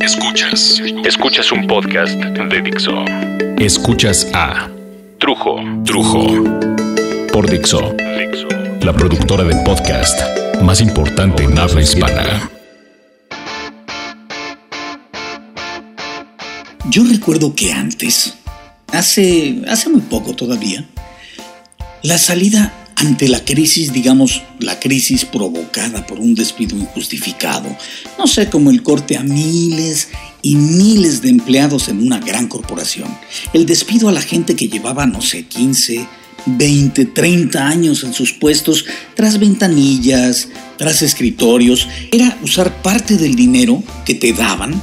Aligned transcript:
Escuchas. 0.00 0.82
Escuchas 1.04 1.52
un 1.52 1.68
podcast 1.68 2.14
de 2.14 2.62
Dixo. 2.62 3.04
Escuchas 3.58 4.28
a 4.34 4.68
Trujo. 5.18 5.60
Trujo. 5.84 6.44
Por 7.32 7.48
Dixo. 7.48 7.94
La 8.80 8.92
productora 8.92 9.44
de 9.44 9.54
podcast 9.64 10.18
más 10.62 10.80
importante 10.80 11.44
en 11.44 11.56
habla 11.56 11.80
hispana. 11.80 12.50
Yo 16.90 17.04
recuerdo 17.04 17.54
que 17.54 17.72
antes, 17.72 18.36
hace, 18.92 19.62
hace 19.68 19.88
muy 19.90 20.00
poco 20.00 20.34
todavía, 20.34 20.84
la 22.02 22.18
salida 22.18 22.72
ante 22.96 23.28
la 23.28 23.44
crisis, 23.44 23.92
digamos, 23.92 24.42
la 24.58 24.80
crisis 24.80 25.26
provocada 25.26 26.06
por 26.06 26.18
un 26.18 26.34
despido 26.34 26.76
injustificado, 26.76 27.76
no 28.18 28.26
sé, 28.26 28.48
como 28.48 28.70
el 28.70 28.82
corte 28.82 29.16
a 29.16 29.22
miles 29.22 30.08
y 30.42 30.56
miles 30.56 31.20
de 31.20 31.28
empleados 31.28 31.88
en 31.88 32.02
una 32.02 32.18
gran 32.18 32.48
corporación, 32.48 33.08
el 33.52 33.66
despido 33.66 34.08
a 34.08 34.12
la 34.12 34.22
gente 34.22 34.56
que 34.56 34.68
llevaba, 34.68 35.06
no 35.06 35.20
sé, 35.20 35.44
15, 35.44 36.06
20, 36.46 37.04
30 37.06 37.66
años 37.66 38.02
en 38.02 38.14
sus 38.14 38.32
puestos, 38.32 38.86
tras 39.14 39.38
ventanillas, 39.38 40.48
tras 40.78 41.02
escritorios, 41.02 41.86
era 42.10 42.38
usar 42.42 42.80
parte 42.80 43.18
del 43.18 43.34
dinero 43.34 43.82
que 44.06 44.14
te 44.14 44.32
daban 44.32 44.80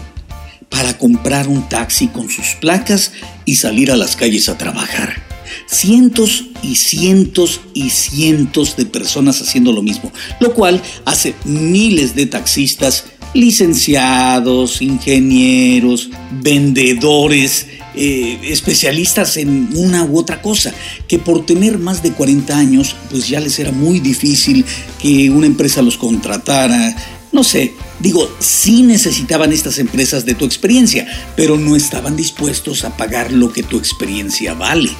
para 0.70 0.98
comprar 0.98 1.48
un 1.48 1.68
taxi 1.68 2.08
con 2.08 2.30
sus 2.30 2.56
placas 2.62 3.12
y 3.46 3.56
salir 3.56 3.92
a 3.92 3.98
las 3.98 4.16
calles 4.16 4.50
a 4.50 4.58
trabajar 4.58 5.33
cientos 5.74 6.46
y 6.62 6.76
cientos 6.76 7.62
y 7.74 7.90
cientos 7.90 8.78
de 8.78 8.86
personas 8.86 9.42
haciendo 9.42 9.72
lo 9.72 9.82
mismo, 9.82 10.12
lo 10.40 10.54
cual 10.54 10.82
hace 11.06 11.36
miles 11.46 12.16
de 12.16 12.26
taxistas, 12.26 13.06
licenciados, 13.34 14.82
ingenieros, 14.82 16.10
vendedores, 16.42 17.68
eh, 17.96 18.40
especialistas 18.44 19.38
en 19.38 19.70
una 19.76 20.04
u 20.04 20.18
otra 20.18 20.42
cosa, 20.42 20.74
que 21.08 21.20
por 21.20 21.46
tener 21.46 21.78
más 21.78 22.02
de 22.02 22.12
40 22.12 22.58
años, 22.58 22.96
pues 23.10 23.28
ya 23.28 23.40
les 23.40 23.60
era 23.60 23.72
muy 23.72 24.00
difícil 24.00 24.66
que 25.02 25.30
una 25.30 25.48
empresa 25.48 25.82
los 25.82 25.98
contratara, 25.98 26.96
no 27.34 27.44
sé, 27.44 27.74
digo, 28.00 28.30
sí 28.40 28.84
necesitaban 28.84 29.52
estas 29.52 29.80
empresas 29.80 30.24
de 30.24 30.36
tu 30.36 30.46
experiencia, 30.46 31.08
pero 31.36 31.58
no 31.58 31.76
estaban 31.76 32.16
dispuestos 32.16 32.86
a 32.86 32.96
pagar 32.96 33.32
lo 33.32 33.52
que 33.52 33.64
tu 33.64 33.80
experiencia 33.80 34.54
vale. 34.54 34.92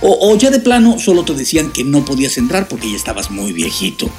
O, 0.00 0.34
ya 0.38 0.50
de 0.50 0.58
plano 0.58 0.98
solo 0.98 1.22
te 1.24 1.34
decían 1.34 1.70
que 1.70 1.84
no 1.84 2.04
podías 2.04 2.38
entrar 2.38 2.66
porque 2.66 2.90
ya 2.90 2.96
estabas 2.96 3.30
muy 3.30 3.52
viejito. 3.52 4.10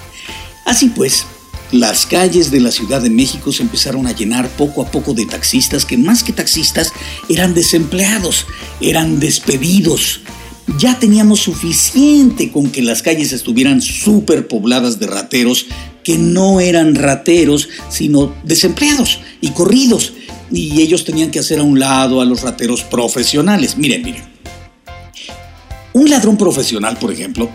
Así 0.65 0.89
pues, 0.89 1.25
las 1.71 2.05
calles 2.05 2.51
de 2.51 2.59
la 2.59 2.71
Ciudad 2.71 3.01
de 3.01 3.09
México 3.09 3.51
se 3.51 3.63
empezaron 3.63 4.05
a 4.05 4.15
llenar 4.15 4.47
poco 4.49 4.83
a 4.83 4.91
poco 4.91 5.15
de 5.15 5.25
taxistas 5.25 5.83
que 5.83 5.97
más 5.97 6.23
que 6.23 6.31
taxistas 6.31 6.93
eran 7.27 7.55
desempleados, 7.55 8.45
eran 8.81 9.19
despedidos. 9.19 10.21
Ya 10.77 10.99
teníamos 10.99 11.39
suficiente 11.41 12.51
con 12.51 12.69
que 12.69 12.83
las 12.83 13.01
calles 13.01 13.33
estuvieran 13.33 13.81
súper 13.81 14.47
pobladas 14.47 14.99
de 14.99 15.07
rateros 15.07 15.65
que 16.03 16.17
no 16.17 16.59
eran 16.59 16.95
rateros, 16.95 17.69
sino 17.89 18.33
desempleados 18.43 19.19
y 19.41 19.51
corridos. 19.51 20.13
Y 20.51 20.81
ellos 20.81 21.05
tenían 21.05 21.31
que 21.31 21.39
hacer 21.39 21.59
a 21.59 21.63
un 21.63 21.79
lado 21.79 22.21
a 22.21 22.25
los 22.25 22.41
rateros 22.41 22.83
profesionales. 22.83 23.77
Miren, 23.77 24.03
miren. 24.03 24.23
Un 25.93 26.09
ladrón 26.09 26.37
profesional, 26.37 26.97
por 26.97 27.11
ejemplo, 27.11 27.49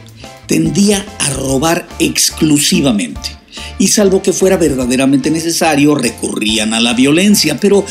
tendía 0.47 1.05
a 1.19 1.31
robar 1.31 1.89
exclusivamente. 1.99 3.37
Y 3.79 3.89
salvo 3.89 4.23
que 4.23 4.33
fuera 4.33 4.57
verdaderamente 4.57 5.31
necesario, 5.31 5.95
recurrían 5.95 6.75
a 6.75 6.81
la 6.81 6.95
violencia. 6.95 7.59
Pero 7.61 7.85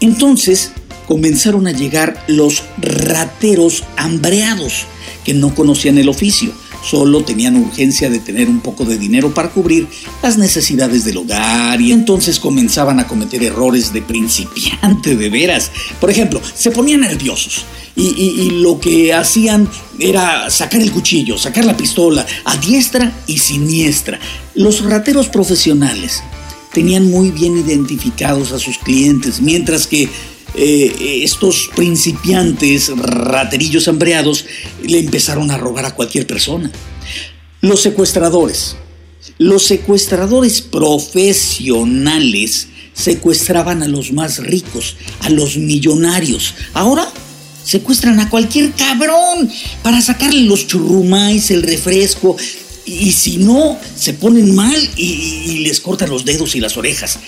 entonces 0.00 0.72
comenzaron 1.06 1.66
a 1.66 1.72
llegar 1.72 2.22
los 2.26 2.62
rateros 2.78 3.84
hambreados, 3.96 4.84
que 5.24 5.34
no 5.34 5.54
conocían 5.54 5.98
el 5.98 6.08
oficio 6.08 6.52
Solo 6.88 7.22
tenían 7.22 7.56
urgencia 7.56 8.08
de 8.08 8.18
tener 8.18 8.48
un 8.48 8.60
poco 8.60 8.84
de 8.84 8.96
dinero 8.96 9.34
para 9.34 9.50
cubrir 9.50 9.86
las 10.22 10.38
necesidades 10.38 11.04
del 11.04 11.18
hogar 11.18 11.80
y 11.80 11.92
entonces 11.92 12.40
comenzaban 12.40 12.98
a 12.98 13.06
cometer 13.06 13.42
errores 13.42 13.92
de 13.92 14.00
principiante 14.00 15.14
de 15.14 15.28
veras. 15.28 15.70
Por 16.00 16.10
ejemplo, 16.10 16.40
se 16.54 16.70
ponían 16.70 17.00
nerviosos 17.00 17.66
y, 17.94 18.50
lo 18.62 18.80
que 18.80 19.12
hacían 19.12 19.68
era 19.98 20.48
sacar 20.50 20.80
el 20.80 20.92
cuchillo, 20.92 21.36
sacar 21.36 21.64
la 21.64 21.76
pistola 21.76 22.24
a 22.44 22.56
diestra 22.56 23.12
y 23.26 23.38
siniestra. 23.38 24.18
Los 24.54 24.82
rateros 24.82 25.28
profesionales 25.28 26.22
tenían 26.72 27.10
muy 27.10 27.30
bien 27.32 27.58
identificados 27.58 28.52
a 28.52 28.58
sus 28.58 28.78
clientes, 28.78 29.40
mientras 29.40 29.86
que 29.86 30.08
eh, 30.54 31.20
estos 31.22 31.70
principiantes 31.76 32.90
raterillos 32.96 33.88
hambreados 33.88 34.46
le 34.82 34.98
empezaron 34.98 35.50
a 35.50 35.58
robar 35.58 35.86
a 35.86 35.94
cualquier 35.94 36.26
persona. 36.26 36.70
Los 37.60 37.82
secuestradores. 37.82 38.76
Los 39.38 39.64
secuestradores 39.64 40.62
profesionales 40.62 42.68
secuestraban 42.92 43.82
a 43.82 43.88
los 43.88 44.12
más 44.12 44.38
ricos, 44.38 44.96
a 45.20 45.30
los 45.30 45.56
millonarios. 45.56 46.54
Ahora 46.72 47.08
secuestran 47.62 48.18
a 48.18 48.30
cualquier 48.30 48.72
cabrón 48.72 49.50
para 49.82 50.00
sacarle 50.00 50.42
los 50.42 50.66
churrumais, 50.66 51.50
el 51.50 51.62
refresco. 51.62 52.36
Y 52.86 53.12
si 53.12 53.36
no, 53.36 53.78
se 53.96 54.14
ponen 54.14 54.54
mal 54.54 54.90
y, 54.96 55.04
y 55.04 55.58
les 55.58 55.80
cortan 55.80 56.10
los 56.10 56.24
dedos 56.24 56.56
y 56.56 56.60
las 56.60 56.76
orejas. 56.76 57.18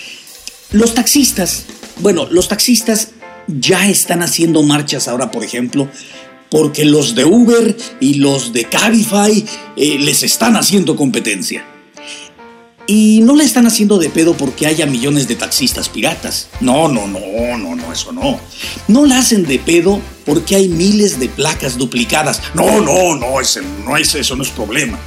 Los 0.71 0.93
taxistas, 0.93 1.63
bueno, 1.99 2.27
los 2.31 2.47
taxistas 2.47 3.09
ya 3.47 3.87
están 3.87 4.21
haciendo 4.21 4.63
marchas 4.63 5.07
ahora, 5.07 5.31
por 5.31 5.43
ejemplo, 5.43 5.87
porque 6.49 6.85
los 6.85 7.15
de 7.15 7.25
Uber 7.25 7.75
y 7.99 8.15
los 8.15 8.53
de 8.53 8.65
Cabify 8.65 9.45
eh, 9.77 9.97
les 9.99 10.23
están 10.23 10.55
haciendo 10.55 10.95
competencia. 10.95 11.65
Y 12.87 13.21
no 13.21 13.35
la 13.35 13.43
están 13.43 13.67
haciendo 13.67 13.99
de 13.99 14.09
pedo 14.09 14.35
porque 14.35 14.67
haya 14.67 14.85
millones 14.85 15.27
de 15.27 15.35
taxistas 15.35 15.87
piratas. 15.87 16.49
No, 16.59 16.89
no, 16.89 17.07
no, 17.07 17.57
no, 17.57 17.75
no, 17.75 17.93
eso 17.93 18.11
no. 18.11 18.37
No 18.89 19.05
la 19.05 19.19
hacen 19.19 19.45
de 19.45 19.59
pedo 19.59 20.01
porque 20.25 20.55
hay 20.55 20.67
miles 20.67 21.19
de 21.19 21.29
placas 21.29 21.77
duplicadas. 21.77 22.41
No, 22.53 22.81
no, 22.81 23.15
no, 23.15 23.39
ese, 23.39 23.61
no 23.85 23.95
es 23.95 24.13
eso, 24.15 24.35
no 24.35 24.43
es 24.43 24.49
problema. 24.49 24.99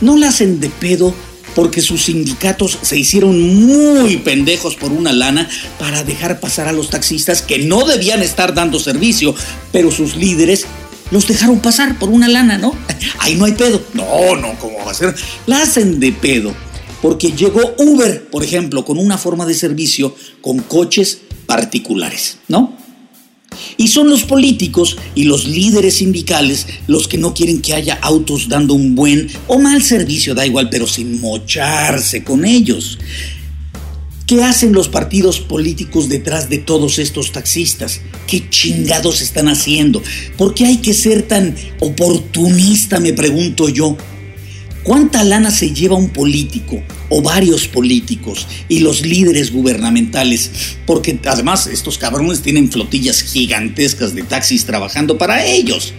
No 0.00 0.16
la 0.16 0.28
hacen 0.28 0.60
de 0.60 0.68
pedo 0.68 1.14
porque 1.54 1.80
sus 1.80 2.04
sindicatos 2.04 2.78
se 2.82 2.98
hicieron 2.98 3.40
muy 3.64 4.16
pendejos 4.18 4.76
por 4.76 4.92
una 4.92 5.12
lana 5.12 5.48
para 5.78 6.04
dejar 6.04 6.40
pasar 6.40 6.68
a 6.68 6.72
los 6.72 6.90
taxistas 6.90 7.42
que 7.42 7.58
no 7.58 7.84
debían 7.84 8.22
estar 8.22 8.54
dando 8.54 8.78
servicio, 8.78 9.34
pero 9.70 9.90
sus 9.90 10.16
líderes 10.16 10.66
los 11.10 11.26
dejaron 11.26 11.60
pasar 11.60 11.98
por 11.98 12.08
una 12.08 12.28
lana, 12.28 12.58
¿no? 12.58 12.74
Ahí 13.18 13.34
no 13.36 13.44
hay 13.44 13.52
pedo. 13.52 13.82
No, 13.92 14.34
no, 14.36 14.58
¿cómo 14.58 14.78
va 14.84 14.92
a 14.92 14.94
ser? 14.94 15.14
La 15.46 15.62
hacen 15.62 16.00
de 16.00 16.12
pedo. 16.12 16.54
Porque 17.02 17.32
llegó 17.32 17.74
Uber, 17.78 18.28
por 18.30 18.44
ejemplo, 18.44 18.84
con 18.84 18.96
una 18.96 19.18
forma 19.18 19.44
de 19.44 19.54
servicio 19.54 20.14
con 20.40 20.60
coches 20.60 21.18
particulares, 21.46 22.38
¿no? 22.48 22.76
Y 23.76 23.88
son 23.88 24.08
los 24.08 24.24
políticos 24.24 24.96
y 25.14 25.24
los 25.24 25.46
líderes 25.46 25.96
sindicales 25.96 26.66
los 26.86 27.08
que 27.08 27.18
no 27.18 27.34
quieren 27.34 27.60
que 27.60 27.74
haya 27.74 27.98
autos 28.00 28.48
dando 28.48 28.74
un 28.74 28.94
buen 28.94 29.28
o 29.46 29.58
mal 29.58 29.82
servicio, 29.82 30.34
da 30.34 30.46
igual, 30.46 30.68
pero 30.70 30.86
sin 30.86 31.20
mocharse 31.20 32.24
con 32.24 32.44
ellos. 32.44 32.98
¿Qué 34.26 34.42
hacen 34.42 34.72
los 34.72 34.88
partidos 34.88 35.40
políticos 35.40 36.08
detrás 36.08 36.48
de 36.48 36.58
todos 36.58 36.98
estos 36.98 37.32
taxistas? 37.32 38.00
¿Qué 38.26 38.48
chingados 38.48 39.20
están 39.20 39.48
haciendo? 39.48 40.02
¿Por 40.38 40.54
qué 40.54 40.66
hay 40.66 40.76
que 40.78 40.94
ser 40.94 41.22
tan 41.22 41.54
oportunista, 41.80 43.00
me 43.00 43.12
pregunto 43.12 43.68
yo? 43.68 43.96
¿Cuánta 44.82 45.22
lana 45.22 45.52
se 45.52 45.72
lleva 45.72 45.94
un 45.94 46.08
político 46.08 46.82
o 47.08 47.22
varios 47.22 47.68
políticos 47.68 48.48
y 48.68 48.80
los 48.80 49.06
líderes 49.06 49.52
gubernamentales? 49.52 50.50
Porque 50.86 51.20
además 51.24 51.68
estos 51.68 51.98
cabrones 51.98 52.42
tienen 52.42 52.70
flotillas 52.70 53.22
gigantescas 53.22 54.12
de 54.12 54.24
taxis 54.24 54.66
trabajando 54.66 55.18
para 55.18 55.46
ellos. 55.46 55.94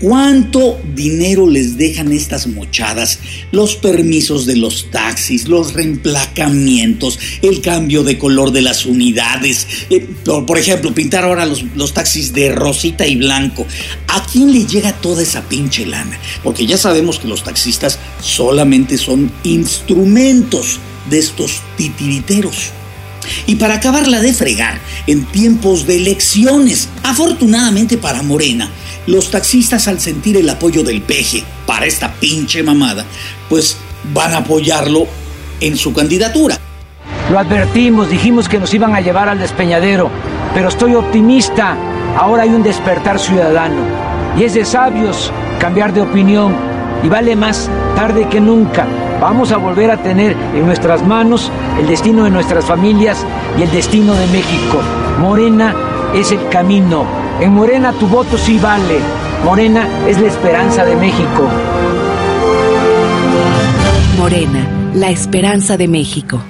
¿Cuánto 0.00 0.80
dinero 0.94 1.50
les 1.50 1.76
dejan 1.76 2.12
estas 2.12 2.46
mochadas? 2.46 3.18
Los 3.50 3.74
permisos 3.74 4.46
de 4.46 4.54
los 4.54 4.92
taxis, 4.92 5.48
los 5.48 5.72
reemplacamientos, 5.72 7.18
el 7.42 7.60
cambio 7.60 8.04
de 8.04 8.16
color 8.16 8.52
de 8.52 8.62
las 8.62 8.86
unidades. 8.86 9.66
Eh, 9.90 10.08
por, 10.24 10.56
ejemplo, 10.56 10.94
pintar 10.94 11.24
ahora 11.24 11.46
los, 11.46 11.64
los 11.74 11.94
taxis 11.94 12.32
de 12.32 12.50
rosita 12.52 13.08
y 13.08 13.16
blanco. 13.16 13.66
¿A 14.06 14.24
quién 14.24 14.52
le 14.52 14.66
llega 14.66 14.92
toda 14.92 15.22
esa 15.22 15.42
pinche 15.48 15.84
lana? 15.84 16.16
Porque 16.44 16.64
ya 16.64 16.78
sabemos 16.78 17.18
que 17.18 17.26
los 17.26 17.42
taxistas 17.42 17.98
solamente 18.22 18.98
son 18.98 19.32
instrumentos 19.42 20.78
de 21.10 21.18
estos 21.18 21.60
titiriteros. 21.76 22.70
Y 23.46 23.56
para 23.56 23.74
acabarla 23.74 24.20
de 24.20 24.32
fregar, 24.32 24.80
en 25.06 25.24
tiempos 25.26 25.86
de 25.86 25.96
elecciones, 25.96 26.88
afortunadamente 27.02 27.98
para 27.98 28.22
Morena, 28.22 28.70
los 29.08 29.30
taxistas 29.30 29.88
al 29.88 30.00
sentir 30.00 30.36
el 30.36 30.48
apoyo 30.50 30.82
del 30.84 31.00
peje 31.00 31.42
para 31.66 31.86
esta 31.86 32.12
pinche 32.12 32.62
mamada, 32.62 33.06
pues 33.48 33.78
van 34.12 34.34
a 34.34 34.38
apoyarlo 34.38 35.06
en 35.60 35.76
su 35.78 35.94
candidatura. 35.94 36.58
Lo 37.30 37.38
advertimos, 37.38 38.10
dijimos 38.10 38.50
que 38.50 38.58
nos 38.58 38.72
iban 38.74 38.94
a 38.94 39.00
llevar 39.00 39.30
al 39.30 39.38
despeñadero, 39.38 40.10
pero 40.52 40.68
estoy 40.68 40.94
optimista. 40.94 41.74
Ahora 42.18 42.42
hay 42.42 42.50
un 42.50 42.62
despertar 42.62 43.18
ciudadano 43.18 43.80
y 44.38 44.44
es 44.44 44.52
de 44.52 44.66
sabios 44.66 45.32
cambiar 45.58 45.94
de 45.94 46.02
opinión 46.02 46.54
y 47.02 47.08
vale 47.08 47.34
más 47.34 47.70
tarde 47.96 48.28
que 48.28 48.40
nunca. 48.40 48.86
Vamos 49.22 49.52
a 49.52 49.56
volver 49.56 49.90
a 49.90 50.02
tener 50.02 50.36
en 50.54 50.66
nuestras 50.66 51.02
manos 51.02 51.50
el 51.80 51.86
destino 51.86 52.24
de 52.24 52.30
nuestras 52.30 52.66
familias 52.66 53.24
y 53.58 53.62
el 53.62 53.70
destino 53.70 54.12
de 54.12 54.26
México. 54.26 54.80
Morena 55.18 55.74
es 56.14 56.30
el 56.30 56.46
camino. 56.50 57.17
En 57.40 57.52
Morena 57.52 57.92
tu 57.92 58.08
voto 58.08 58.36
sí 58.36 58.58
vale. 58.58 58.98
Morena 59.44 59.88
es 60.08 60.20
la 60.20 60.26
esperanza 60.26 60.84
de 60.84 60.96
México. 60.96 61.48
Morena, 64.16 64.92
la 64.92 65.10
esperanza 65.10 65.76
de 65.76 65.86
México. 65.86 66.42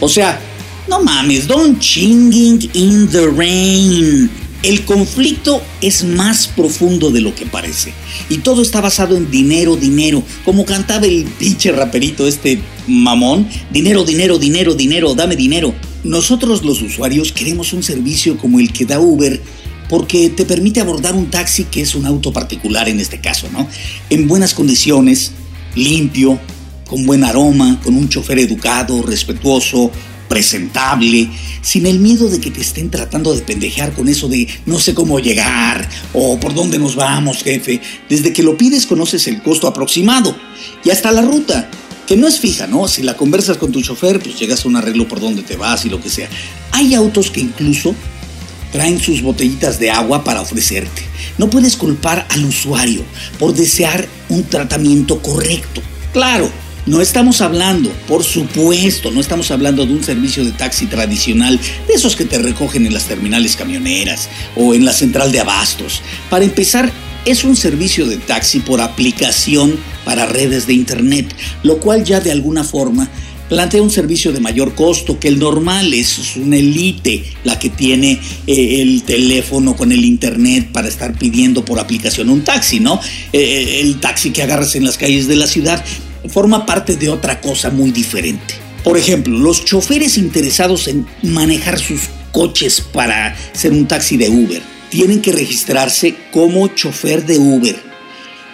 O 0.00 0.08
sea, 0.08 0.40
no 0.88 1.02
mames, 1.02 1.46
don't 1.46 1.78
chinging 1.80 2.70
in 2.72 3.06
the 3.08 3.26
rain. 3.36 4.30
El 4.62 4.86
conflicto 4.86 5.60
es 5.82 6.02
más 6.02 6.46
profundo 6.46 7.10
de 7.10 7.20
lo 7.20 7.34
que 7.34 7.44
parece. 7.44 7.92
Y 8.30 8.38
todo 8.38 8.62
está 8.62 8.80
basado 8.80 9.18
en 9.18 9.30
dinero, 9.30 9.76
dinero. 9.76 10.22
Como 10.46 10.64
cantaba 10.64 11.04
el 11.04 11.24
pinche 11.24 11.72
raperito 11.72 12.26
este 12.26 12.58
mamón. 12.86 13.46
Dinero, 13.70 14.02
dinero, 14.02 14.38
dinero, 14.38 14.74
dinero, 14.74 15.14
dame 15.14 15.36
dinero. 15.36 15.74
Nosotros 16.04 16.64
los 16.64 16.80
usuarios 16.80 17.32
queremos 17.32 17.74
un 17.74 17.82
servicio 17.82 18.38
como 18.38 18.60
el 18.60 18.72
que 18.72 18.86
da 18.86 18.98
Uber 18.98 19.42
porque 19.88 20.30
te 20.30 20.44
permite 20.44 20.80
abordar 20.80 21.14
un 21.14 21.30
taxi 21.30 21.64
que 21.64 21.82
es 21.82 21.94
un 21.94 22.06
auto 22.06 22.32
particular 22.32 22.88
en 22.88 23.00
este 23.00 23.20
caso, 23.20 23.48
¿no? 23.52 23.68
En 24.10 24.28
buenas 24.28 24.54
condiciones, 24.54 25.32
limpio, 25.74 26.38
con 26.86 27.04
buen 27.06 27.24
aroma, 27.24 27.80
con 27.82 27.94
un 27.94 28.08
chofer 28.08 28.38
educado, 28.38 29.02
respetuoso, 29.02 29.90
presentable, 30.28 31.30
sin 31.62 31.86
el 31.86 31.98
miedo 31.98 32.28
de 32.28 32.40
que 32.40 32.50
te 32.50 32.60
estén 32.60 32.90
tratando 32.90 33.34
de 33.34 33.42
pendejear 33.42 33.92
con 33.92 34.08
eso 34.08 34.28
de 34.28 34.48
no 34.66 34.78
sé 34.78 34.94
cómo 34.94 35.18
llegar 35.20 35.88
o 36.12 36.38
por 36.38 36.54
dónde 36.54 36.78
nos 36.78 36.96
vamos, 36.96 37.42
jefe. 37.42 37.80
Desde 38.08 38.32
que 38.32 38.42
lo 38.42 38.56
pides 38.56 38.86
conoces 38.86 39.26
el 39.28 39.42
costo 39.42 39.68
aproximado 39.68 40.36
y 40.84 40.90
hasta 40.90 41.12
la 41.12 41.22
ruta, 41.22 41.70
que 42.06 42.16
no 42.16 42.28
es 42.28 42.38
fija, 42.38 42.66
¿no? 42.66 42.86
Si 42.86 43.02
la 43.02 43.16
conversas 43.16 43.56
con 43.56 43.72
tu 43.72 43.82
chofer, 43.82 44.20
pues 44.20 44.38
llegas 44.38 44.64
a 44.64 44.68
un 44.68 44.76
arreglo 44.76 45.08
por 45.08 45.20
dónde 45.20 45.42
te 45.42 45.56
vas 45.56 45.84
y 45.86 45.90
lo 45.90 46.00
que 46.00 46.08
sea. 46.08 46.28
Hay 46.72 46.94
autos 46.94 47.30
que 47.30 47.40
incluso 47.40 47.94
traen 48.72 49.00
sus 49.00 49.22
botellitas 49.22 49.78
de 49.78 49.90
agua 49.90 50.24
para 50.24 50.40
ofrecerte. 50.40 51.02
No 51.38 51.50
puedes 51.50 51.76
culpar 51.76 52.26
al 52.30 52.44
usuario 52.44 53.02
por 53.38 53.54
desear 53.54 54.06
un 54.28 54.44
tratamiento 54.44 55.20
correcto. 55.22 55.82
Claro, 56.12 56.50
no 56.86 57.00
estamos 57.00 57.40
hablando, 57.40 57.90
por 58.06 58.22
supuesto, 58.22 59.10
no 59.10 59.20
estamos 59.20 59.50
hablando 59.50 59.84
de 59.84 59.92
un 59.92 60.04
servicio 60.04 60.44
de 60.44 60.52
taxi 60.52 60.86
tradicional, 60.86 61.58
de 61.88 61.94
esos 61.94 62.14
que 62.14 62.24
te 62.24 62.38
recogen 62.38 62.86
en 62.86 62.94
las 62.94 63.06
terminales 63.06 63.56
camioneras 63.56 64.28
o 64.54 64.72
en 64.72 64.84
la 64.84 64.92
central 64.92 65.32
de 65.32 65.40
abastos. 65.40 66.00
Para 66.30 66.44
empezar, 66.44 66.92
es 67.24 67.42
un 67.42 67.56
servicio 67.56 68.06
de 68.06 68.18
taxi 68.18 68.60
por 68.60 68.80
aplicación 68.80 69.76
para 70.04 70.26
redes 70.26 70.68
de 70.68 70.74
Internet, 70.74 71.34
lo 71.64 71.78
cual 71.78 72.04
ya 72.04 72.20
de 72.20 72.30
alguna 72.30 72.62
forma 72.62 73.10
plantea 73.48 73.82
un 73.82 73.90
servicio 73.90 74.32
de 74.32 74.40
mayor 74.40 74.74
costo 74.74 75.18
que 75.18 75.28
el 75.28 75.38
normal, 75.38 75.92
es 75.94 76.36
una 76.36 76.56
elite 76.56 77.24
la 77.44 77.58
que 77.58 77.70
tiene 77.70 78.20
eh, 78.46 78.82
el 78.82 79.02
teléfono 79.02 79.76
con 79.76 79.92
el 79.92 80.04
internet 80.04 80.70
para 80.72 80.88
estar 80.88 81.16
pidiendo 81.16 81.64
por 81.64 81.78
aplicación 81.78 82.30
un 82.30 82.42
taxi, 82.42 82.80
¿no? 82.80 83.00
Eh, 83.32 83.80
el 83.82 84.00
taxi 84.00 84.30
que 84.30 84.42
agarras 84.42 84.74
en 84.74 84.84
las 84.84 84.98
calles 84.98 85.28
de 85.28 85.36
la 85.36 85.46
ciudad 85.46 85.84
forma 86.28 86.66
parte 86.66 86.96
de 86.96 87.08
otra 87.08 87.40
cosa 87.40 87.70
muy 87.70 87.90
diferente. 87.90 88.54
Por 88.82 88.96
ejemplo, 88.96 89.38
los 89.38 89.64
choferes 89.64 90.18
interesados 90.18 90.88
en 90.88 91.06
manejar 91.22 91.78
sus 91.78 92.02
coches 92.32 92.80
para 92.80 93.36
ser 93.52 93.72
un 93.72 93.86
taxi 93.86 94.16
de 94.16 94.28
Uber 94.28 94.62
tienen 94.90 95.20
que 95.20 95.32
registrarse 95.32 96.14
como 96.30 96.68
chofer 96.68 97.26
de 97.26 97.38
Uber 97.38 97.85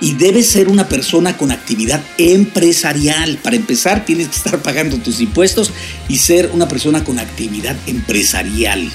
y 0.03 0.15
debe 0.15 0.43
ser 0.43 0.69
una 0.69 0.89
persona 0.89 1.37
con 1.37 1.53
actividad 1.53 2.03
empresarial. 2.19 3.39
Para 3.41 3.55
empezar, 3.55 4.05
tienes 4.05 4.27
que 4.27 4.37
estar 4.37 4.61
pagando 4.61 4.99
tus 4.99 5.21
impuestos 5.21 5.71
y 6.09 6.17
ser 6.19 6.51
una 6.53 6.67
persona 6.67 7.05
con 7.05 7.21
actividad 7.21 7.77
empresarial. 7.87 8.91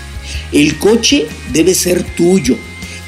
El 0.51 0.77
coche 0.77 1.25
debe 1.53 1.75
ser 1.75 2.03
tuyo 2.03 2.57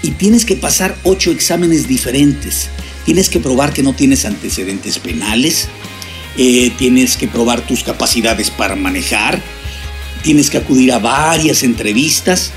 y 0.01 0.11
tienes 0.11 0.45
que 0.45 0.55
pasar 0.55 0.95
ocho 1.03 1.29
exámenes 1.29 1.89
diferentes. 1.89 2.69
Tienes 3.03 3.27
que 3.27 3.41
probar 3.41 3.73
que 3.73 3.83
no 3.83 3.93
tienes 3.93 4.23
antecedentes 4.23 4.97
penales, 4.97 5.67
eh, 6.37 6.71
tienes 6.77 7.17
que 7.17 7.27
probar 7.27 7.67
tus 7.67 7.83
capacidades 7.83 8.49
para 8.49 8.77
manejar, 8.77 9.41
tienes 10.23 10.49
que 10.49 10.59
acudir 10.59 10.93
a 10.93 10.99
varias 10.99 11.63
entrevistas. 11.63 12.53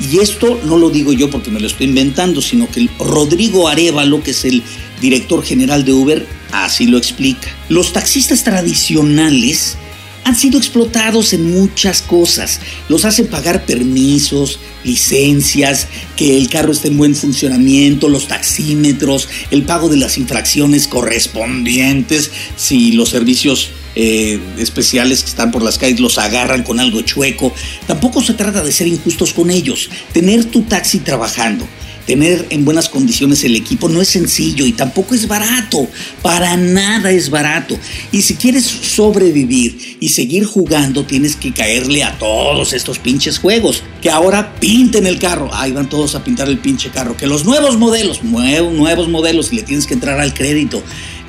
Y 0.00 0.18
esto 0.18 0.60
no 0.64 0.76
lo 0.76 0.90
digo 0.90 1.12
yo 1.12 1.30
porque 1.30 1.50
me 1.50 1.60
lo 1.60 1.66
estoy 1.66 1.86
inventando, 1.86 2.42
sino 2.42 2.68
que 2.68 2.88
Rodrigo 2.98 3.68
Arevalo, 3.68 4.22
que 4.22 4.32
es 4.32 4.44
el 4.44 4.62
director 5.00 5.42
general 5.44 5.84
de 5.84 5.92
Uber, 5.92 6.26
así 6.52 6.86
lo 6.86 6.98
explica. 6.98 7.48
Los 7.68 7.92
taxistas 7.92 8.42
tradicionales 8.44 9.76
han 10.24 10.34
sido 10.34 10.58
explotados 10.58 11.32
en 11.32 11.50
muchas 11.50 12.02
cosas. 12.02 12.60
Los 12.88 13.04
hacen 13.04 13.26
pagar 13.26 13.66
permisos, 13.66 14.58
licencias, 14.82 15.86
que 16.16 16.36
el 16.38 16.48
carro 16.48 16.72
esté 16.72 16.88
en 16.88 16.96
buen 16.96 17.14
funcionamiento, 17.14 18.08
los 18.08 18.26
taxímetros, 18.26 19.28
el 19.50 19.64
pago 19.64 19.88
de 19.88 19.98
las 19.98 20.18
infracciones 20.18 20.88
correspondientes, 20.88 22.30
si 22.56 22.92
los 22.92 23.10
servicios 23.10 23.70
eh, 23.96 24.40
especiales 24.58 25.22
que 25.22 25.30
están 25.30 25.50
por 25.50 25.62
las 25.62 25.78
calles 25.78 26.00
los 26.00 26.18
agarran 26.18 26.62
con 26.62 26.80
algo 26.80 27.00
chueco. 27.02 27.52
Tampoco 27.86 28.22
se 28.22 28.34
trata 28.34 28.62
de 28.62 28.72
ser 28.72 28.86
injustos 28.86 29.32
con 29.32 29.50
ellos. 29.50 29.90
Tener 30.12 30.44
tu 30.44 30.62
taxi 30.62 30.98
trabajando 30.98 31.66
tener 32.06 32.46
en 32.50 32.64
buenas 32.64 32.88
condiciones 32.88 33.44
el 33.44 33.56
equipo 33.56 33.88
no 33.88 34.00
es 34.00 34.08
sencillo 34.08 34.66
y 34.66 34.72
tampoco 34.72 35.14
es 35.14 35.26
barato. 35.26 35.88
Para 36.22 36.56
nada 36.56 37.10
es 37.10 37.30
barato. 37.30 37.78
Y 38.12 38.22
si 38.22 38.34
quieres 38.34 38.64
sobrevivir 38.64 39.96
y 40.00 40.08
seguir 40.10 40.44
jugando, 40.44 41.04
tienes 41.04 41.36
que 41.36 41.52
caerle 41.52 42.02
a 42.02 42.18
todos 42.18 42.72
estos 42.72 42.98
pinches 42.98 43.38
juegos. 43.38 43.82
Que 44.02 44.10
ahora 44.10 44.54
pinten 44.60 45.06
el 45.06 45.18
carro. 45.18 45.50
Ahí 45.52 45.72
van 45.72 45.88
todos 45.88 46.14
a 46.14 46.24
pintar 46.24 46.48
el 46.48 46.58
pinche 46.58 46.90
carro. 46.90 47.16
Que 47.16 47.26
los 47.26 47.44
nuevos 47.44 47.78
modelos, 47.78 48.22
nuevos, 48.22 48.72
nuevos 48.72 49.08
modelos 49.08 49.52
y 49.52 49.56
le 49.56 49.62
tienes 49.62 49.86
que 49.86 49.94
entrar 49.94 50.20
al 50.20 50.34
crédito. 50.34 50.82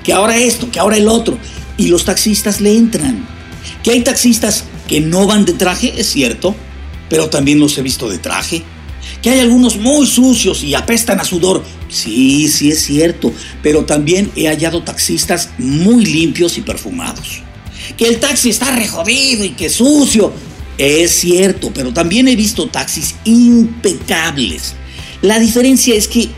Que 0.04 0.14
ahora 0.14 0.38
esto, 0.38 0.70
que 0.72 0.80
ahora 0.80 0.98
el 0.98 1.08
otro. 1.08 1.38
Y 1.77 1.88
los 1.88 2.06
taxistas 2.06 2.62
le 2.62 2.75
entran. 2.75 3.27
Que 3.83 3.92
hay 3.92 4.01
taxistas 4.01 4.66
que 4.88 5.01
no 5.01 5.27
van 5.27 5.45
de 5.45 5.54
traje, 5.54 5.94
es 5.98 6.07
cierto, 6.07 6.56
pero 7.10 7.30
también 7.30 7.60
los 7.60 7.77
he 7.77 7.81
visto 7.81 8.10
de 8.10 8.18
traje 8.18 8.63
que 9.21 9.30
hay 9.30 9.40
algunos 9.40 9.78
muy 9.78 10.06
sucios 10.06 10.64
y 10.64 10.76
apestan 10.76 11.19
a 11.19 11.23
sudor. 11.23 11.64
Sí, 11.90 12.47
sí 12.47 12.71
es 12.71 12.83
cierto, 12.83 13.33
pero 13.64 13.85
también 13.85 14.31
he 14.35 14.47
hallado 14.47 14.83
taxistas 14.83 15.50
muy 15.57 16.06
limpios 16.06 16.57
y 16.57 16.61
perfumados. 16.61 17.42
Que 17.97 18.07
el 18.07 18.19
taxi 18.19 18.50
está 18.50 18.76
rejodido 18.76 19.44
y 19.44 19.50
que 19.50 19.69
sucio. 19.69 20.33
Es 20.78 21.11
cierto, 21.11 21.71
pero 21.73 21.94
también 21.94 22.28
he 22.28 22.35
visto 22.35 22.68
taxis 22.68 23.16
impecables. 23.23 24.73
La 25.21 25.40
diferencia 25.40 25.95
es 25.95 26.07
que... 26.07 26.30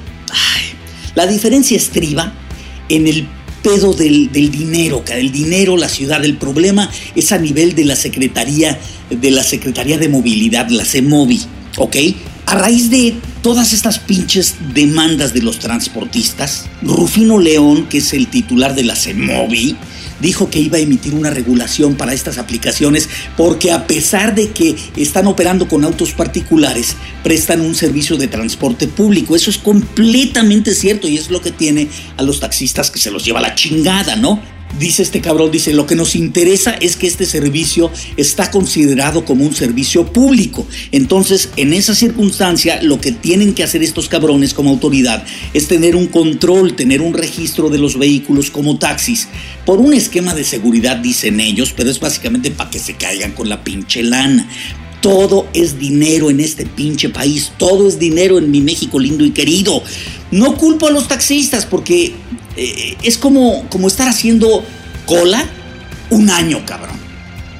la 1.15 1.25
diferencia 1.25 1.75
estriba 1.75 2.33
en 2.89 3.07
el 3.07 3.27
pedo 3.67 3.93
del, 3.93 4.31
dinero, 4.31 5.03
el 5.09 5.31
dinero, 5.31 5.75
la 5.75 5.89
ciudad, 5.89 6.24
el 6.24 6.38
problema 6.38 6.89
es 7.15 7.33
a 7.33 7.38
nivel 7.38 7.75
de 7.75 7.83
la 7.83 7.97
Secretaría, 7.97 8.79
de 9.09 9.31
la 9.31 9.43
Secretaría 9.43 9.97
de 9.97 10.07
Movilidad, 10.07 10.69
la 10.69 10.86
CEMOVI, 10.86 11.41
¿ok? 11.77 11.95
A 12.45 12.55
raíz 12.55 12.89
de 12.89 13.15
todas 13.41 13.74
estas 13.74 14.00
pinches 14.00 14.55
demandas 14.74 15.33
de 15.33 15.41
los 15.41 15.59
transportistas, 15.59 16.65
Rufino 16.81 17.39
León, 17.39 17.88
que 17.89 17.97
es 17.97 18.13
el 18.13 18.27
titular 18.27 18.74
de 18.74 18.86
la 18.86 18.95
CEMOVI, 18.95 19.75
dijo 20.19 20.50
que 20.50 20.59
iba 20.59 20.77
a 20.77 20.81
emitir 20.81 21.13
una 21.13 21.29
regulación 21.29 21.95
para 21.95 22.13
estas 22.13 22.38
aplicaciones 22.38 23.09
porque 23.36 23.71
a 23.71 23.88
pesar 23.88 24.36
de 24.36 24.51
que 24.51 24.75
están 24.95 25.27
operando 25.27 25.67
con 25.67 25.83
autos 25.83 26.13
particulares, 26.13 26.95
prestan 27.24 27.62
un 27.62 27.75
servicio 27.75 28.17
de 28.17 28.27
transporte 28.27 28.88
público. 28.88 29.36
Eso 29.36 29.50
es 29.50 29.57
completamente 29.57 30.74
cierto 30.74 31.07
y 31.07 31.17
es 31.17 31.29
lo 31.29 31.41
que 31.41 31.51
tiene 31.51 31.88
a 32.17 32.24
los 32.24 32.39
taxistas 32.39 32.91
que 32.91 33.00
se 33.00 33.12
los 33.12 33.25
lleva 33.25 33.41
la 33.41 33.55
chingada, 33.55 34.15
¿no? 34.15 34.56
Dice 34.79 35.01
este 35.01 35.21
cabrón, 35.21 35.50
dice, 35.50 35.74
lo 35.74 35.88
que 35.88 35.95
nos 35.95 36.15
interesa 36.15 36.71
es 36.71 36.97
que 36.97 37.07
este 37.07 37.25
servicio 37.25 37.89
está 38.15 38.51
considerado 38.51 39.25
como 39.25 39.43
un 39.43 39.55
servicio 39.55 40.05
público. 40.13 40.67
Entonces, 40.91 41.50
en 41.55 41.74
esa 41.74 41.95
circunstancia, 41.95 42.79
lo 42.83 43.01
que 43.01 43.12
tienen 43.12 43.53
que 43.55 43.63
hacer 43.63 43.81
estos 43.81 44.07
cabrones 44.07 44.53
como 44.53 44.69
autoridad 44.69 45.25
es 45.53 45.67
tener 45.67 45.95
un 45.95 46.07
control, 46.07 46.75
tener 46.75 47.01
un 47.01 47.13
registro 47.13 47.69
de 47.69 47.79
los 47.79 47.97
vehículos 47.97 48.51
como 48.51 48.77
taxis, 48.77 49.27
por 49.65 49.79
un 49.79 49.93
esquema 49.93 50.36
de 50.36 50.43
seguridad, 50.43 50.97
dicen 50.97 51.39
ellos, 51.39 51.74
pero 51.75 51.89
es 51.89 52.00
básicamente 52.00 52.51
para 52.51 52.69
que 52.69 52.79
se 52.79 52.93
caigan 52.93 53.31
con 53.31 53.50
la 53.50 53.63
pinche 53.63 54.03
lana. 54.03 54.47
Todo 55.01 55.47
es 55.53 55.79
dinero 55.79 56.29
en 56.29 56.39
este 56.39 56.65
pinche 56.65 57.09
país, 57.09 57.51
todo 57.57 57.88
es 57.88 57.97
dinero 57.97 58.38
en 58.38 58.51
mi 58.51 58.62
México 58.62 59.00
lindo 59.00 59.24
y 59.25 59.31
querido. 59.31 59.81
No 60.31 60.55
culpo 60.55 60.88
a 60.88 60.91
los 60.91 61.07
taxistas 61.07 61.65
porque 61.65 62.13
eh, 62.55 62.98
es 63.03 63.17
como, 63.17 63.67
como 63.69 63.88
estar 63.88 64.07
haciendo 64.07 64.63
cola 65.05 65.46
un 66.10 66.29
año, 66.29 66.65
cabrón. 66.65 67.07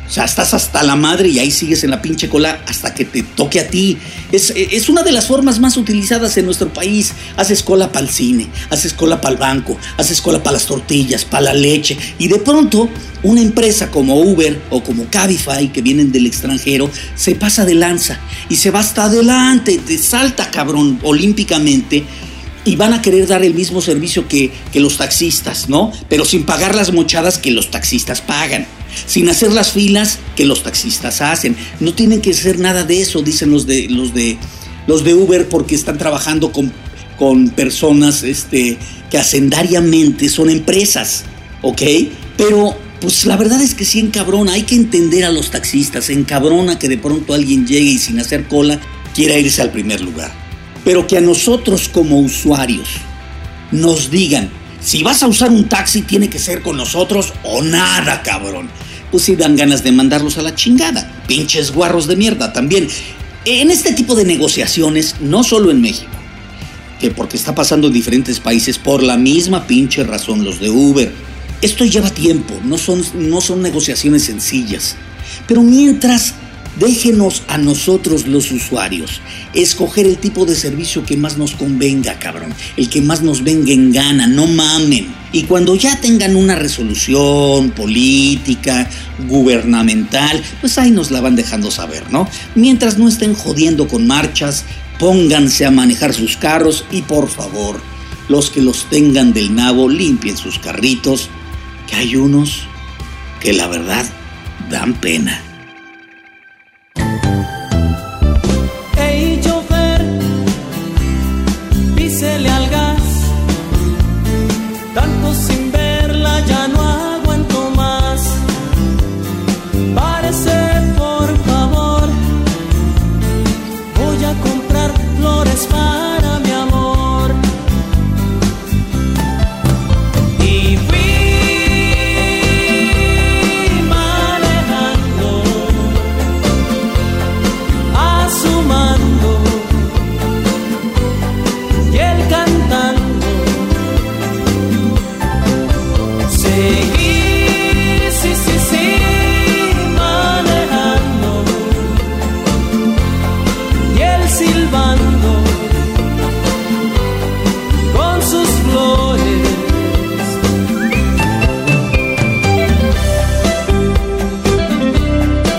O 0.08 0.10
sea, 0.10 0.24
estás 0.24 0.54
hasta 0.54 0.84
la 0.84 0.96
madre 0.96 1.28
y 1.28 1.40
ahí 1.40 1.52
sigues 1.52 1.84
en 1.84 1.90
la 1.90 2.02
pinche 2.02 2.30
cola 2.30 2.62
hasta 2.66 2.94
que 2.94 3.04
te 3.04 3.24
toque 3.24 3.60
a 3.60 3.68
ti. 3.68 3.98
Es, 4.32 4.54
es 4.56 4.88
una 4.88 5.04
de 5.04 5.12
las 5.12 5.28
formas 5.28 5.60
más 5.60 5.76
utilizadas 5.76 6.38
en 6.38 6.46
nuestro 6.46 6.72
país. 6.72 7.12
Haces 7.36 7.62
cola 7.62 7.92
para 7.92 8.06
el 8.06 8.12
cine, 8.12 8.48
haces 8.70 8.94
cola 8.94 9.20
para 9.20 9.34
el 9.34 9.38
banco, 9.38 9.78
haces 9.98 10.22
cola 10.22 10.42
para 10.42 10.54
las 10.54 10.66
tortillas, 10.66 11.26
para 11.26 11.44
la 11.44 11.54
leche. 11.54 11.98
Y 12.20 12.30
de 12.30 12.40
pronto, 12.40 12.90
una 13.24 13.42
empresa 13.42 13.92
como 13.92 14.22
Uber 14.22 14.62
o 14.70 14.82
como 14.82 15.10
Cabify, 15.10 15.74
que 15.74 15.82
vienen 15.82 16.14
del 16.14 16.26
extranjero, 16.26 16.90
se 17.16 17.36
pasa 17.36 17.66
de 17.66 17.76
lanza 17.76 18.18
y 18.48 18.56
se 18.56 18.72
va 18.72 18.80
hasta 18.80 19.06
adelante, 19.06 19.78
te 19.86 19.98
salta 19.98 20.50
cabrón 20.52 21.00
olímpicamente 21.04 22.06
y 22.68 22.76
van 22.76 22.94
a 22.94 23.02
querer 23.02 23.28
dar 23.28 23.44
el 23.44 23.54
mismo 23.54 23.82
servicio 23.82 24.28
que, 24.28 24.52
que, 24.72 24.80
los 24.80 24.98
taxistas, 24.98 25.70
¿no? 25.70 25.92
Pero 26.10 26.26
sin 26.26 26.44
pagar 26.44 26.76
las 26.76 26.92
mochadas 26.92 27.38
que 27.38 27.52
los 27.52 27.72
taxistas 27.72 28.22
pagan 28.22 28.68
sin 29.06 29.30
hacer 29.30 29.52
las 29.54 29.72
filas 29.72 30.20
que 30.36 30.46
los 30.46 30.64
taxistas 30.64 31.22
hacen. 31.22 31.56
No 31.80 31.94
tienen 31.94 32.22
que 32.22 32.32
hacer 32.32 32.60
nada 32.60 32.84
de 32.84 33.02
eso, 33.02 33.22
dicen 33.22 33.52
los 33.52 33.68
de 33.68 33.88
los 33.90 34.14
de 34.14 34.38
los 34.88 35.04
de 35.04 35.14
Uber, 35.14 35.50
porque 35.50 35.76
están 35.76 35.98
trabajando 35.98 36.52
con, 36.52 36.72
con 37.18 37.50
personas 37.50 38.24
este, 38.24 38.78
que 39.12 39.18
hacendariamente 39.18 40.30
son 40.30 40.50
empresas, 40.50 41.26
¿ok? 41.62 41.82
Pero 42.38 42.78
pues 43.02 43.26
la 43.26 43.36
verdad 43.36 43.62
es 43.62 43.76
que 43.76 43.86
sí 43.86 44.00
encabrona, 44.00 44.54
hay 44.54 44.64
que 44.64 44.76
entender 44.76 45.26
a 45.26 45.30
los 45.30 45.52
taxistas, 45.52 46.10
encabrona 46.10 46.80
que 46.80 46.88
de 46.88 46.98
pronto 46.98 47.34
alguien 47.34 47.68
llegue 47.68 47.92
y 47.92 47.98
sin 47.98 48.20
hacer 48.20 48.48
cola 48.48 48.80
quiera 49.14 49.38
irse 49.38 49.62
al 49.62 49.72
primer 49.72 50.00
lugar. 50.02 50.47
Pero 50.88 51.06
que 51.06 51.18
a 51.18 51.22
nosotros 51.22 51.90
como 51.90 52.22
usuarios 52.22 52.88
nos 53.74 54.10
digan, 54.10 54.50
si 54.80 55.04
vas 55.04 55.22
a 55.22 55.28
usar 55.28 55.52
un 55.52 55.68
taxi 55.68 56.04
tiene 56.04 56.30
que 56.30 56.40
ser 56.40 56.62
con 56.62 56.78
nosotros 56.78 57.34
o 57.44 57.62
nada, 57.62 58.22
cabrón 58.24 58.70
pues 59.12 59.24
sí 59.24 59.36
dan 59.36 59.56
ganas 59.58 59.84
de 59.84 59.92
mandarlos 59.92 60.38
a 60.38 60.42
la 60.42 60.56
chingada. 60.56 61.12
Pinches 61.28 61.72
guarros 61.72 62.08
de 62.08 62.16
mierda 62.16 62.54
también. 62.54 62.88
En 63.46 63.72
este 63.72 63.94
tipo 63.94 64.16
de 64.16 64.26
negociaciones, 64.26 65.16
no 65.22 65.44
solo 65.44 65.72
en 65.72 65.82
México, 65.82 66.12
que 67.00 67.12
porque 67.12 67.38
está 67.38 67.56
pasando 67.56 67.88
en 67.88 67.94
diferentes 67.94 68.40
países 68.40 68.78
por 68.78 69.04
la 69.04 69.18
misma 69.18 69.68
pinche 69.68 70.04
razón 70.04 70.44
los 70.44 70.60
de 70.60 70.70
Uber. 70.70 71.12
Esto 71.62 71.86
lleva 71.86 72.10
tiempo, 72.10 72.54
no 72.64 72.78
son, 72.78 73.04
no 73.16 73.42
son 73.42 73.62
negociaciones 73.62 74.24
sencillas. 74.24 74.96
Pero 75.48 75.64
mientras 75.64 76.36
Déjenos 76.80 77.42
a 77.48 77.58
nosotros 77.58 78.28
los 78.28 78.52
usuarios 78.52 79.22
escoger 79.54 80.06
el 80.06 80.18
tipo 80.18 80.46
de 80.46 80.56
servicio 80.56 81.04
que 81.06 81.18
más 81.18 81.38
nos 81.38 81.56
convenga, 81.56 82.20
cabrón. 82.20 82.54
El 82.76 82.90
que 82.90 83.02
más 83.02 83.24
nos 83.24 83.44
venga 83.44 83.72
en 83.72 83.92
gana, 83.92 84.28
no 84.28 84.46
mamen. 84.46 85.08
Y 85.32 85.44
cuando 85.44 85.76
ya 85.76 86.00
tengan 86.00 86.36
una 86.36 86.56
resolución 86.56 87.72
política, 87.72 88.88
gubernamental, 89.28 90.42
pues 90.62 90.78
ahí 90.78 90.92
nos 90.92 91.10
la 91.10 91.22
van 91.22 91.36
dejando 91.36 91.72
saber, 91.72 92.12
¿no? 92.12 92.30
Mientras 92.54 92.98
no 93.00 93.08
estén 93.08 93.34
jodiendo 93.34 93.88
con 93.88 94.06
marchas, 94.06 94.64
pónganse 95.00 95.66
a 95.66 95.72
manejar 95.72 96.14
sus 96.14 96.38
carros 96.38 96.86
y 96.92 97.02
por 97.02 97.30
favor, 97.30 97.82
los 98.30 98.52
que 98.52 98.62
los 98.62 98.90
tengan 98.90 99.34
del 99.34 99.56
nabo, 99.56 99.90
limpien 99.90 100.38
sus 100.38 100.60
carritos, 100.60 101.30
que 101.88 101.96
hay 101.96 102.16
unos 102.16 102.68
que 103.40 103.54
la 103.54 103.68
verdad 103.68 104.06
dan 104.70 104.94
pena. 104.94 105.47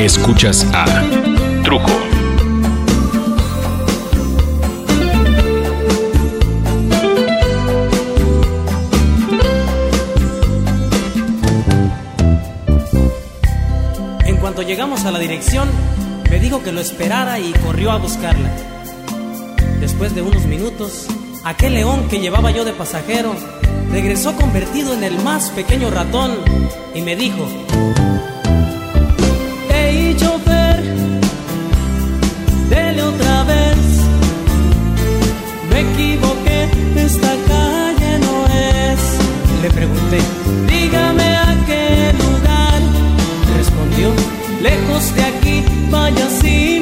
Escuchas 0.08 0.64
a 0.72 0.86
Trujo. 1.64 1.86
En 14.24 14.36
cuanto 14.36 14.62
llegamos 14.62 15.04
a 15.04 15.10
la 15.10 15.18
dirección, 15.18 15.68
me 16.30 16.40
dijo 16.40 16.62
que 16.62 16.72
lo 16.72 16.80
esperara 16.80 17.38
y 17.38 17.52
corrió 17.52 17.90
a 17.90 17.98
buscarla. 17.98 18.77
Después 19.80 20.14
de 20.14 20.22
unos 20.22 20.46
minutos, 20.46 21.06
aquel 21.44 21.74
león 21.74 22.08
que 22.08 22.20
llevaba 22.20 22.50
yo 22.50 22.64
de 22.64 22.72
pasajero 22.72 23.34
regresó 23.90 24.36
convertido 24.36 24.92
en 24.94 25.04
el 25.04 25.18
más 25.22 25.50
pequeño 25.50 25.90
ratón 25.90 26.32
y 26.94 27.02
me 27.02 27.16
dijo, 27.16 27.46
esta 37.08 37.34
calle 37.48 38.18
no 38.18 38.34
es. 38.46 39.00
Le 39.62 39.70
pregunté, 39.70 40.18
dígame 40.68 41.28
a 41.36 41.50
qué 41.66 42.12
lugar. 42.22 42.80
Respondió, 43.56 44.08
lejos 44.62 45.14
de 45.14 45.22
aquí, 45.24 45.64
vaya 45.90 46.28
sin 46.40 46.77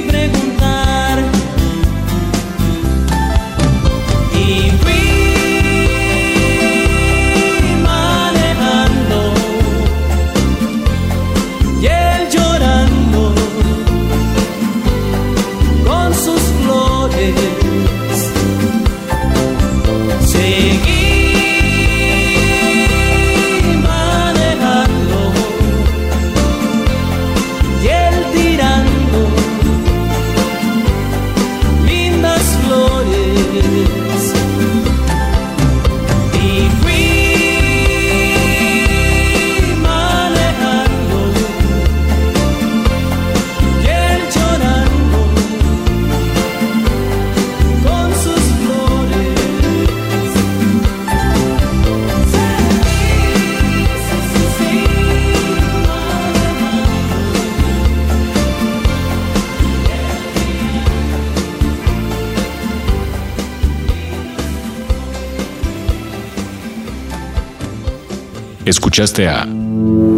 Escuchaste 68.66 69.28
a 69.28 69.44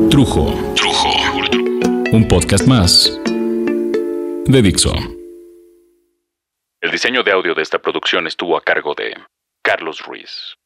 Trujo. 0.08 0.54
Trujo. 0.74 1.10
Un 2.12 2.26
podcast 2.26 2.66
más 2.66 3.20
de 4.46 4.62
Dixo. 4.62 4.94
El 6.80 6.90
diseño 6.90 7.22
de 7.22 7.32
audio 7.32 7.54
de 7.54 7.60
esta 7.60 7.78
producción 7.78 8.26
estuvo 8.26 8.56
a 8.56 8.62
cargo 8.62 8.94
de 8.94 9.14
Carlos 9.62 10.00
Ruiz. 10.00 10.56